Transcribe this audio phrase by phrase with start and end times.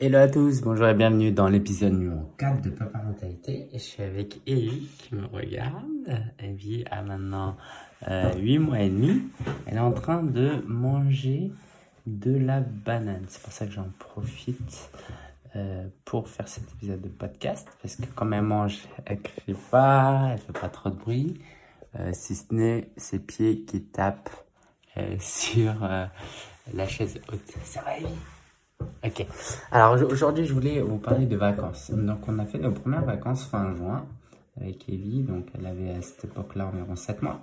[0.00, 3.68] Hello à tous, bonjour et bienvenue dans l'épisode numéro 4 de Paparentalité.
[3.72, 6.22] Je suis avec Evie qui me regarde.
[6.38, 7.56] Evie a maintenant
[8.06, 9.22] euh, 8 mois et demi.
[9.66, 11.50] Elle est en train de manger
[12.06, 13.24] de la banane.
[13.26, 14.88] C'est pour ça que j'en profite
[15.56, 17.66] euh, pour faire cet épisode de podcast.
[17.82, 21.40] Parce que quand elle mange, elle crie pas, elle fait pas trop de bruit.
[21.98, 24.30] Euh, si ce n'est ses pieds qui tapent
[24.96, 25.74] euh, sur
[26.72, 27.52] la chaise haute.
[27.64, 28.06] Ça va Evie
[29.04, 29.26] Ok.
[29.70, 31.90] Alors aujourd'hui, je voulais vous parler de vacances.
[31.90, 34.04] Donc, on a fait nos premières vacances fin juin
[34.60, 35.22] avec Evie.
[35.22, 37.40] Donc, elle avait à cette époque-là environ 7 mois.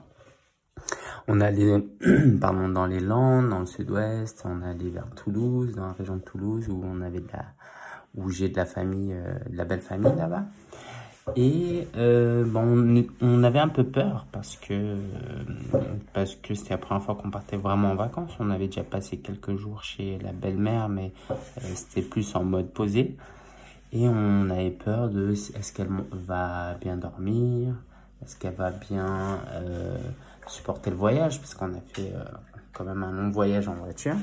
[1.27, 1.80] On allait
[2.41, 4.44] pardon, dans les Landes, dans le sud-ouest.
[4.45, 7.45] On allait vers Toulouse, dans la région de Toulouse, où on avait de la,
[8.16, 10.45] où j'ai de la famille, euh, de la belle famille là-bas.
[11.35, 14.95] Et euh, bon, on, avait un peu peur parce que
[16.13, 18.31] parce que c'était la première fois qu'on partait vraiment en vacances.
[18.39, 21.33] On avait déjà passé quelques jours chez la belle-mère, mais euh,
[21.73, 23.17] c'était plus en mode posé.
[23.91, 27.73] Et on avait peur de est-ce qu'elle va bien dormir,
[28.23, 29.97] est-ce qu'elle va bien euh,
[30.47, 32.13] supporter le voyage, parce qu'on a fait
[32.72, 34.16] quand même un long voyage en voiture.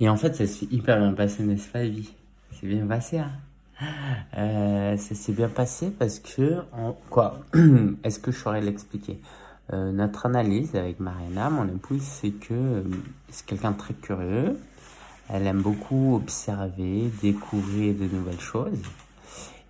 [0.00, 2.14] Et en fait, ça s'est hyper bien passé, n'est-ce pas, Evie?
[2.52, 3.30] C'est bien passé, hein?
[4.36, 6.62] Euh, ça s'est bien passé parce que,
[7.10, 7.40] quoi,
[8.04, 9.20] est-ce que je saurais l'expliquer?
[9.72, 12.82] Euh, Notre analyse avec Marina, mon épouse, c'est que euh,
[13.28, 14.58] c'est quelqu'un de très curieux.
[15.28, 18.82] Elle aime beaucoup observer, découvrir de nouvelles choses.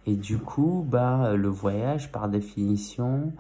[0.07, 3.33] Et du coup, bah, le voyage, par définition,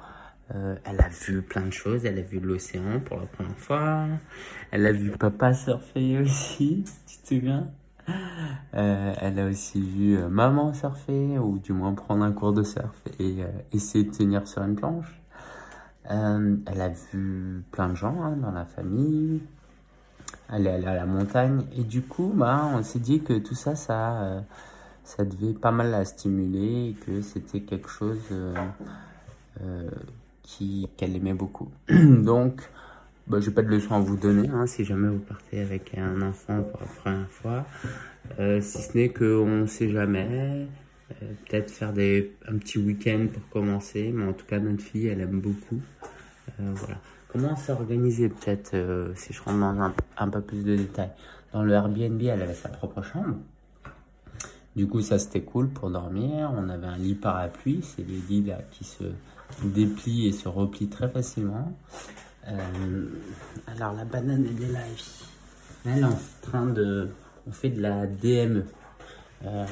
[0.49, 2.07] elle a vu plein de choses.
[2.07, 4.07] Elle a vu l'océan pour la première fois.
[4.71, 7.71] Elle a vu papa surfer aussi, tu te souviens?
[8.75, 12.63] euh, elle a aussi vu euh, maman surfer, ou du moins prendre un cours de
[12.63, 15.21] surf et euh, essayer de tenir sur une planche.
[16.09, 19.43] Elle a vu plein de gens hein, dans la famille.
[20.53, 21.65] Elle est allée à la montagne.
[21.77, 24.45] Et du coup, bah, on s'est dit que tout ça, ça,
[25.19, 28.21] devait pas mal la stimuler et que c'était quelque chose
[30.97, 31.73] qu'elle aimait beaucoup.
[31.89, 32.71] Donc,
[33.27, 36.23] bah, j'ai pas de leçon à vous donner hein, si jamais vous partez avec un
[36.23, 37.67] enfant pour la première fois.
[38.39, 40.69] Euh, si ce n'est qu'on sait jamais.
[41.23, 44.13] Euh, Peut-être faire un petit week-end pour commencer.
[44.13, 45.81] Mais en tout cas, notre fille, elle aime beaucoup.
[46.61, 46.99] Euh, voilà.
[47.29, 48.75] Comment s'est organisé peut-être
[49.15, 51.11] si je rentre dans un, un peu plus de détails?
[51.53, 53.37] Dans le Airbnb, elle avait sa propre chambre.
[54.75, 56.53] Du coup, ça c'était cool pour dormir.
[56.57, 59.05] On avait un lit parapluie, c'est les lits là qui se
[59.65, 61.77] déplient et se replient très facilement.
[62.49, 63.09] Euh,
[63.67, 64.81] alors la banane elle est là.
[65.85, 67.11] Elle est en train de,
[67.47, 68.67] on fait de la DME.
[69.45, 69.67] Euh,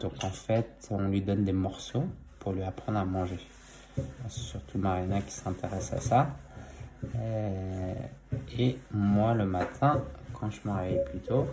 [0.00, 2.04] donc en fait, on lui donne des morceaux
[2.38, 3.40] pour lui apprendre à manger.
[4.28, 6.30] Surtout Marina qui s'intéresse à ça.
[7.16, 7.94] Euh,
[8.58, 10.02] et moi le matin,
[10.34, 11.46] quand je me réveille plus tôt,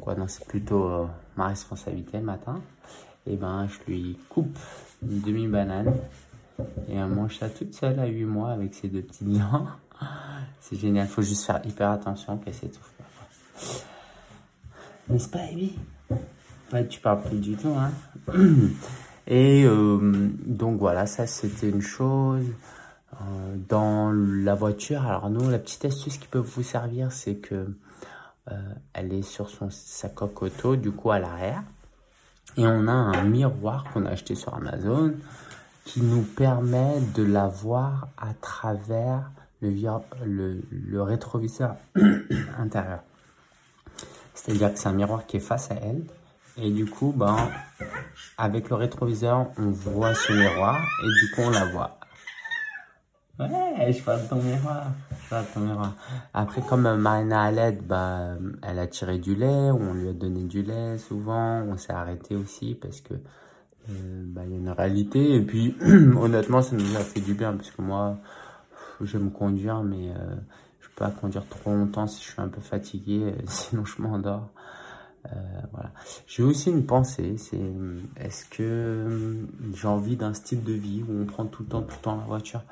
[0.00, 2.60] quoi c'est plutôt ma responsabilité le matin,
[3.26, 4.56] et ben je lui coupe
[5.02, 5.92] une demi banane
[6.88, 9.66] et elle mange ça toute seule à 8 mois avec ses deux petites dents.
[10.60, 13.04] C'est génial, faut juste faire hyper attention qu'elle s'étouffe pas.
[15.08, 15.76] N'est-ce pas, Evie
[16.72, 17.92] Ouais, tu parles plus du tout, hein
[19.26, 22.46] Et euh, donc voilà, ça c'était une chose.
[23.12, 27.68] Euh, dans la voiture, alors nous, la petite astuce qui peut vous servir, c'est que
[28.50, 31.62] euh, elle est sur son, sa coque auto, du coup à l'arrière.
[32.56, 35.14] Et on a un miroir qu'on a acheté sur Amazon
[35.84, 39.30] qui nous permet de la voir à travers
[39.60, 41.76] le, rétroviseur
[42.58, 43.00] intérieur.
[44.34, 46.02] C'est-à-dire que c'est un miroir qui est face à elle.
[46.56, 47.36] Et du coup, ben,
[48.38, 51.98] avec le rétroviseur, on voit ce miroir et du coup, on la voit.
[53.38, 54.84] Ouais, je parle de ton miroir.
[55.24, 55.94] Je parle de ton miroir.
[56.32, 60.62] Après, comme Marina allait, bah, elle a tiré du lait, on lui a donné du
[60.62, 61.62] lait souvent.
[61.62, 63.14] On s'est arrêté aussi parce que
[63.90, 65.34] euh, bah, il y a une réalité.
[65.34, 65.76] Et puis,
[66.16, 68.18] honnêtement, ça nous a fait du bien parce que moi,
[69.00, 70.36] j'aime conduire, mais euh,
[70.80, 74.00] je peux pas conduire trop longtemps si je suis un peu fatigué, euh, sinon je
[74.00, 74.48] m'endors.
[75.26, 75.36] Euh,
[75.72, 75.90] voilà.
[76.26, 77.72] J'ai aussi une pensée, c'est
[78.18, 81.96] est-ce que j'ai envie d'un style de vie où on prend tout le temps, tout
[81.96, 82.62] le temps la voiture?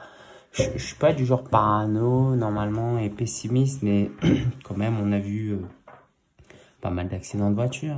[0.53, 4.11] Je, je suis pas du genre parano normalement et pessimiste, mais
[4.65, 5.57] quand même on a vu
[6.83, 7.97] pas mal d'accidents de voiture.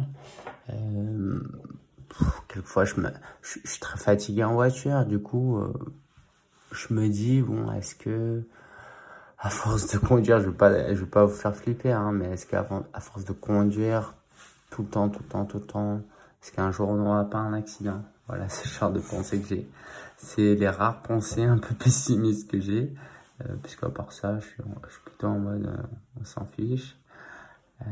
[2.49, 3.11] Quelquefois je me,
[3.43, 5.73] je, suis très fatigué en voiture, du coup euh,
[6.73, 8.45] je me dis bon est-ce que
[9.45, 12.47] à force de conduire, je pas, je veux pas vous faire flipper, hein, mais est-ce
[12.47, 14.15] qu'à à force de conduire
[14.71, 16.01] tout le temps, tout le temps, tout le temps,
[16.43, 18.03] est-ce qu'un jour on n'aura pas un accident?
[18.27, 19.69] Voilà, c'est le genre de pensée que j'ai.
[20.17, 22.95] C'est les rares pensées un peu pessimistes que j'ai,
[23.43, 25.83] euh, puisqu'à part ça, je suis, je suis plutôt en mode euh,
[26.19, 26.97] on s'en fiche.
[27.83, 27.85] Euh,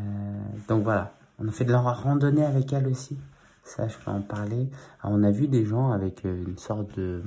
[0.68, 1.12] donc voilà.
[1.38, 3.18] On a fait de la randonnée avec elle aussi.
[3.64, 4.68] Ça, je peux en parler.
[5.00, 7.22] Alors, on a vu des gens avec euh, une sorte de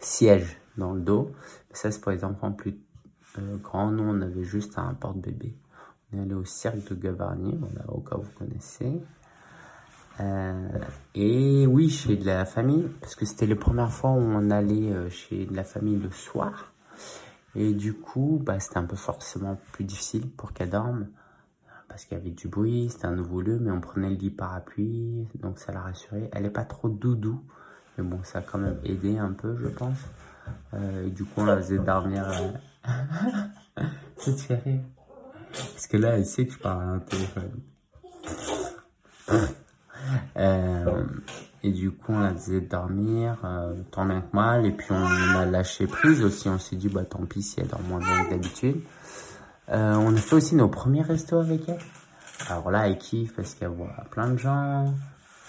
[0.00, 1.30] siège dans le dos.
[1.72, 2.78] Ça, c'est pour les enfants plus
[3.38, 3.90] euh, grands.
[3.90, 5.54] Nous, on avait juste un porte-bébé.
[6.12, 7.58] On est allé au cirque de Gavarnie,
[7.88, 9.00] au cas où vous connaissez.
[10.20, 10.68] Euh,
[11.14, 15.10] et oui, chez de la famille, parce que c'était les premières fois où on allait
[15.10, 16.72] chez de la famille le soir.
[17.56, 21.08] Et du coup, bah, c'était un peu forcément plus difficile pour qu'elle dorme,
[21.94, 24.30] parce qu'il y avait du bruit, c'était un nouveau lieu, mais on prenait le lit
[24.30, 26.28] parapluie, donc ça la rassurait.
[26.32, 27.40] Elle est pas trop doudou,
[27.96, 29.98] mais bon, ça a quand même aidé un peu, je pense.
[30.74, 32.26] Euh, et du coup, on la faisait dormir.
[34.16, 34.80] te fait rire.
[35.52, 37.60] Parce que là, elle sait que je parle à un téléphone.
[40.36, 41.06] Euh,
[41.62, 44.66] et du coup, on la faisait dormir euh, tant bien que mal.
[44.66, 46.48] Et puis, on, a lâché prise aussi.
[46.48, 48.82] On s'est dit, bah tant pis si elle dort moins bien que d'habitude.
[49.70, 51.80] Euh, on a fait aussi nos premiers restos avec elle.
[52.48, 54.92] Alors là, elle kiffe parce qu'elle voit plein de gens,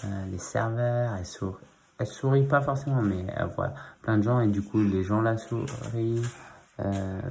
[0.04, 1.66] euh, les serveurs, elle sourit.
[1.98, 5.22] Elle sourit pas forcément, mais elle voit plein de gens et du coup, les gens
[5.22, 6.22] la sourient.
[6.80, 7.22] Euh,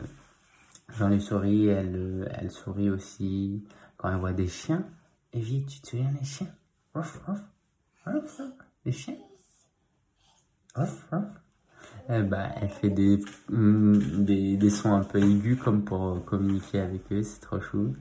[0.96, 3.62] Jean lui sourit, elle, elle sourit aussi
[3.96, 4.84] quand elle voit des chiens.
[5.32, 6.48] Evie, tu te souviens des chiens?
[6.94, 7.40] Ruff, ruff,
[8.06, 8.40] ruff,
[8.84, 9.16] des chiens?
[10.75, 11.44] Ruff, ruff.
[12.10, 13.18] Eh ben, elle fait des,
[13.48, 17.94] mm, des, des, sons un peu aigus comme pour communiquer avec eux, c'est trop chou.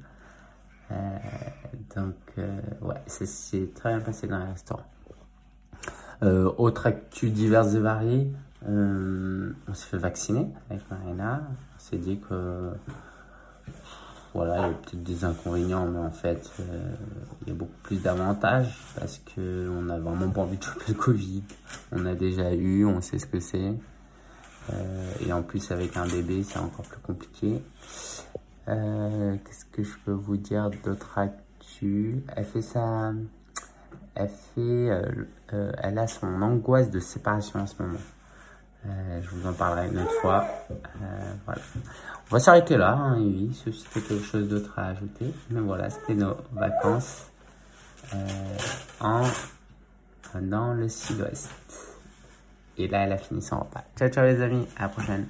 [0.92, 1.18] Euh,
[1.96, 4.86] donc, euh, ouais, ça s'est très bien passé dans le restaurant.
[6.22, 8.32] Euh, autre actu diverses et variées,
[8.68, 11.42] euh, on s'est fait vacciner avec Marina.
[11.76, 12.72] On s'est dit que
[14.34, 16.96] voilà, il y a peut-être des inconvénients, mais en fait, euh,
[17.42, 20.86] il y a beaucoup plus d'avantages parce que on a vraiment pas envie de choper
[20.88, 21.44] le Covid.
[21.92, 23.74] On a déjà eu, on sait ce que c'est.
[24.72, 27.62] Euh, et en plus, avec un bébé, c'est encore plus compliqué.
[28.68, 32.24] Euh, Qu'est-ce que je peux vous dire d'autre actu?
[32.36, 32.64] Elle fait.
[34.16, 34.60] Elle fait.
[34.60, 38.00] Euh, elle a son angoisse de séparation en ce moment.
[38.86, 40.46] Je vous en parlerai une autre fois.
[41.46, 41.62] Voilà.
[42.30, 45.34] On va s'arrêter là, hein, oui, si c'était quelque chose d'autre à ajouter.
[45.52, 47.28] Mais voilà, c'était nos vacances
[49.00, 49.24] en,
[50.42, 51.50] dans le sud-ouest.
[52.78, 53.84] Et là, elle a fini son repas.
[53.98, 55.28] Ciao, ciao les amis, à la prochaine.